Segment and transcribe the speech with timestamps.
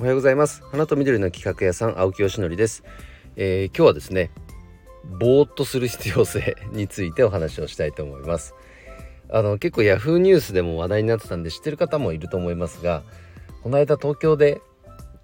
[0.00, 0.62] おはようございます。
[0.70, 2.84] 花と緑の企画屋さん青木よしのりです、
[3.36, 4.30] えー、今日はですね
[5.04, 8.54] ぼーっとする必要性についてお話をしたいと思います。
[9.28, 13.02] あの結構ヤフーニュースでも話題になってたんで知ってる方もいると思いますが
[13.62, 14.62] この間東京で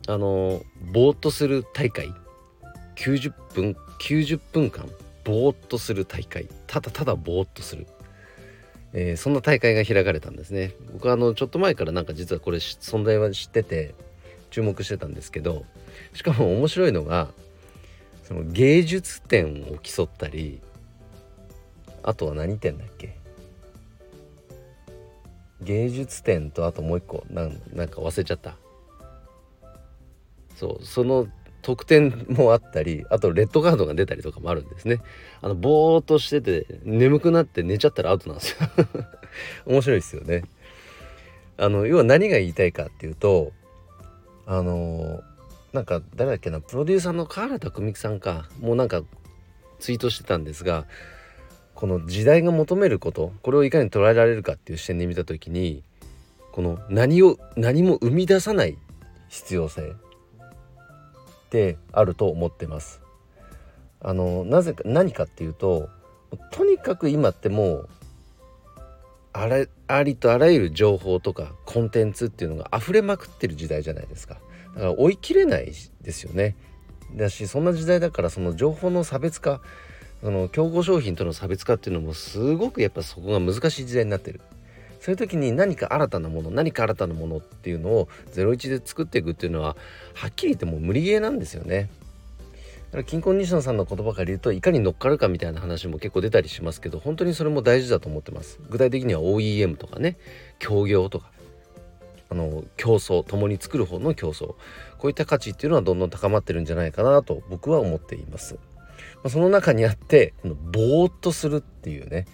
[0.08, 0.60] あの
[0.92, 2.12] ぼーっとする大会
[2.96, 4.84] 90分90分間
[5.24, 7.86] ぼーっとする大会ただただぼーっとする、
[8.92, 10.74] えー、そんな大会が開かれたんですね。
[10.92, 13.94] 僕はあのちょっと前からなんか実はこれ存在は知ってて
[14.50, 15.64] 注目してたんですけど
[16.14, 17.28] しかも面白いのが
[18.24, 20.60] その芸術点を競ったり
[22.02, 23.16] あとは何点だっけ？
[25.62, 28.56] 芸術点とあともう一個なんなんか忘れちゃった。
[30.56, 31.26] そうその
[31.62, 35.00] 得点もあったりあとレッドカードが出たりとかもあるんですね。
[35.42, 38.68] あのぼーっとしてて眠くなって寝ちゃったらアウトなんですよ。
[39.66, 40.44] 面白いですよね。
[41.58, 43.52] あの要は何が言いたいかっていうと
[44.46, 45.22] あの
[45.72, 49.02] なんか誰だっけなプロデューサーの河原拓実さんかもうなんか
[49.78, 50.86] ツイートしてたんですが
[51.74, 55.82] この時代が求めることこれをいかに捉えられるかっていう視点で見た時に
[56.52, 58.78] この何を何も生み出さない
[59.28, 63.02] 必要性ってあると思ってます。
[64.00, 65.88] あのなぜか何かっていうと
[66.52, 67.88] とにかく今ってもう
[69.32, 74.38] あれありとあらゆる情報とかコンテンツっていうのが溢れまくってる時代じゃないですか。
[74.76, 76.56] だから追い切れないですよね。
[77.14, 79.60] だしそんな時代だからその情報の差別化
[80.22, 84.40] その競合商品との差別化っていうのもすごくやっぱそこが難しい時代になってる。
[85.00, 89.76] そういう時に何か新たなもの何か新たなものっていうのを01で作っていくっていうのは
[90.14, 91.90] はっきり言ってもう無理ゲーなんですよね。
[92.86, 98.60] だから金婚西野さんの言葉から言うといかに乗っかるかみたいな話も結構出たりしますけど本当にそれも大事だと思ってます。
[98.70, 100.16] 具体的には OEM とかね。
[100.58, 101.35] 協業とか。
[102.28, 104.54] あの競争共に作る方の競争。
[104.98, 108.60] こういった価値っていうのはどんどん高まってるんじゃないかなと僕は思っています、ま
[109.24, 112.26] あ、その中にあってこのぼーっとするっていうね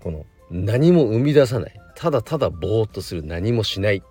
[0.00, 1.80] この何も生み出さない。
[1.96, 4.02] ただただぼーっとする何もしない。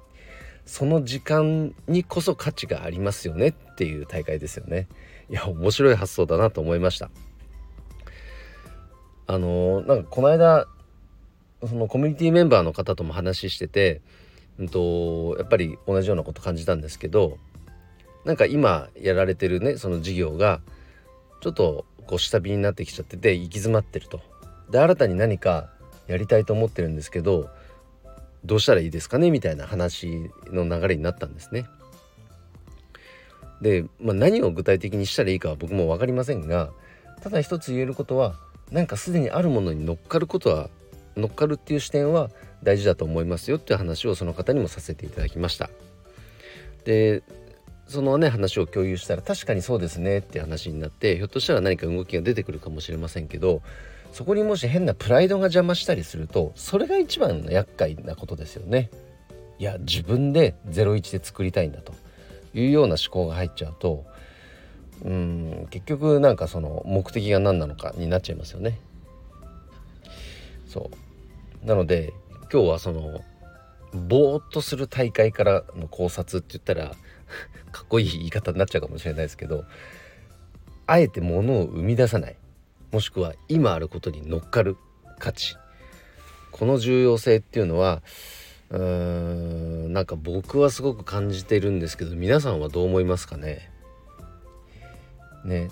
[0.65, 4.87] その時間にこそ価値がありますよねっていう大会ですよね。
[5.29, 7.11] いや面白い発想だなと思いました。
[9.27, 10.67] あのなんかこの間
[11.67, 14.01] そのコミュニティメンバーの方とも話してて、
[14.59, 17.37] うんと、やっぱり同じようなこと感じたんですけど
[18.23, 20.61] なんか今やられてるねその事業が
[21.41, 24.19] ちょっとこう下火になってきちゃってて行き詰まってると。
[24.69, 25.69] で新たに何か
[26.07, 27.49] やりたいと思ってるんですけど
[28.43, 31.65] どうしたらいいですかねみたいな話の流れになったんですね。
[33.61, 36.71] で、まあ、何を具体的にしたらいいかは僕も分かりませんが
[37.21, 38.35] ただ一つ言えることは
[38.71, 40.69] なんかすでにあるものに乗っかることは
[41.15, 42.29] 乗っかるっていう視点は
[42.65, 45.69] 大事だと思いますよっていう話をその方にもさせていただきました。
[46.83, 47.23] で
[47.87, 53.61] そのね話を共有したら確かにそうですねって話になってひょっとしたら何か動きが出てくるかもしれませんけど
[54.11, 58.89] そこにもし変なプライドが邪魔したりするとそれが一番の厄介なことですよね。
[59.59, 61.93] いや自分で01で作りたいんだと
[62.53, 64.03] いうような思考が入っちゃうと
[65.03, 68.79] うん結局なんかその目的が何なのかになっちゃいますよね。
[70.67, 70.89] そ
[71.63, 72.13] うなので
[72.51, 73.23] 今日はその
[73.93, 76.95] ぼーっとする大会からの考察って言ったら
[77.71, 79.65] かっこいい言い方になっちゃうかもしれないですけど
[80.87, 82.35] あえて物を生み出さない。
[82.91, 84.77] もしくは今あることに乗っかる
[85.19, 85.57] 価値。
[86.51, 88.03] この重要性っていうのは
[88.69, 93.71] うーんなんか僕はすごく感じてるんですけど皆さんはどう思いますかね？
[95.43, 95.69] ね。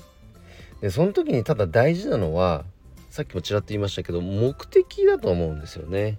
[0.81, 2.65] でその時にただ大事なのは
[3.09, 6.17] さっきもちらっと言いましたけど目的だと思うんですよね。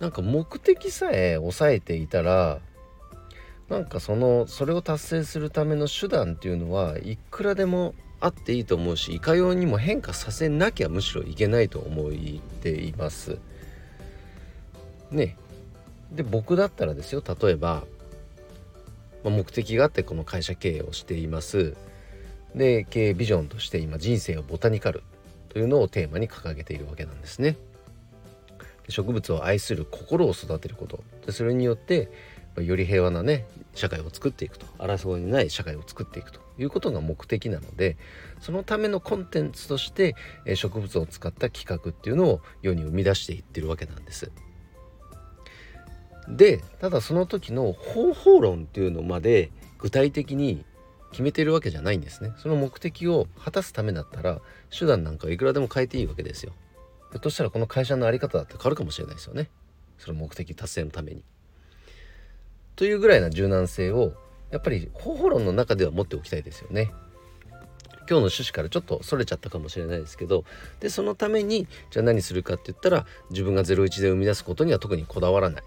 [0.00, 2.60] なんか目的さえ抑えていたら
[3.68, 12.12] なんかそのそれを達成するための手段っていうのはいくらでもあっていいと思うしいかようにも変化させなきゃむしろいけないと思っ
[12.62, 13.38] ています。
[15.10, 15.36] ね。
[16.10, 17.84] で僕だったらですよ例えば、
[19.22, 21.76] まあ、目的があってこの会社経営をしています。
[22.54, 25.02] で経営ビジョンとして今人生をボタニカル
[25.50, 27.56] というのをテーマに掲げているわけなんですね。
[28.88, 31.02] 植物を愛する心を育てること。
[31.26, 32.10] でそれによって
[32.56, 34.66] より平和なね社会を作っていくと。
[34.78, 36.40] 争いのない社会を作っていくと。
[36.58, 37.96] いうことが目的なので
[38.40, 40.16] そのためのコンテンツとして
[40.54, 44.32] 植物を使った企画っていうのを世に生み出していってるわけなんです。
[46.28, 50.64] でただその時の方法論っていうのまで具体的に
[51.10, 52.32] 決めてるわけじゃないんですね。
[52.36, 54.40] その目的を果たすためだったら
[54.76, 56.52] 手段なんかいくらでも変えていいわけですよ。
[57.10, 59.48] ひょっとしたらこの会社の在り方だって変わるかもしれないですよね
[59.98, 61.22] その目的達成のために
[62.76, 64.12] というぐらいな柔軟性を
[64.50, 66.90] やっぱり方法論の中では持っておきたいですよね。
[68.00, 70.44] 今日の趣旨からちょっとそれちゃったかもしれないですけど
[70.80, 75.62] でそのためにじゃあ何するかって言ったら自分が01で生み出すことには特にこだわらない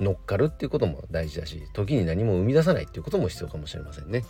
[0.00, 4.24] 乗っかるっていうことも大事だし時に何も生み出さないっていうことも必要かもしれませんね。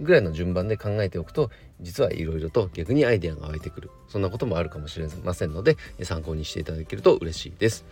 [0.00, 1.50] ぐらいの順番で考えておくと
[1.80, 3.90] 実はいろいろと逆にアイデアが湧いてくる。
[4.08, 7.84] そんなこともあるかもしれませんので参考にしていただけると嬉しいです。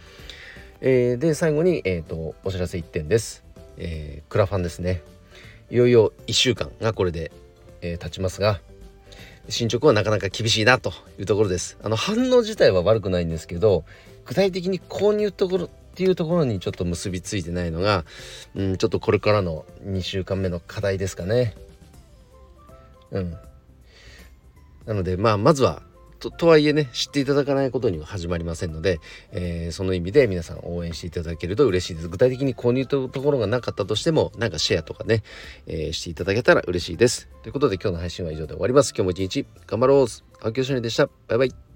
[0.80, 3.42] えー、で最後に、えーと、お知らせ1点です、
[3.78, 5.02] えー、クラファンですね。
[5.70, 7.30] いよいよ1週間がこれで、
[7.82, 8.60] えー、経ちますが
[9.48, 11.78] 進捗はなかなか厳しいなというところです。
[11.82, 13.84] あの反応自体は悪くないんですけど
[14.24, 18.04] 具体的に購入ところっていうところにちょっと結びついてないのが、
[18.54, 21.56] うん、ちょっとこれからの2週間目の課題ですかね。
[23.10, 23.36] うん。
[24.86, 25.82] なのでまあまずは
[26.18, 29.00] ととはいえね知っていただかないことには始まりませんので、
[29.32, 32.08] えー、その意味で皆さん応援していただけると嬉しいです。
[32.08, 35.22] 具体的に購入というところがなかったとしてもなんかシェアとかね、
[35.66, 37.28] えー、していただけたら嬉しいです。
[37.42, 38.90] ということで今日の配信は以上で終わります。
[38.90, 40.06] 今日も一日頑張ろう。
[40.40, 41.08] 青木よしのりでした。
[41.28, 41.67] バイバイ。